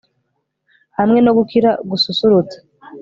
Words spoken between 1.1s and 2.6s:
no gukira gususurutse